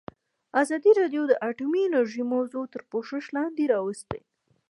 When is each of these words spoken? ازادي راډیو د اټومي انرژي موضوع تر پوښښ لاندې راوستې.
ازادي 0.61 0.91
راډیو 0.99 1.23
د 1.27 1.33
اټومي 1.49 1.81
انرژي 1.85 2.23
موضوع 2.33 2.63
تر 2.73 2.81
پوښښ 2.91 3.25
لاندې 3.37 3.63
راوستې. 3.73 4.19